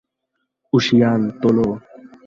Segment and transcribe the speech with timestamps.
[0.73, 1.67] ঊশিয়ান, তোলো!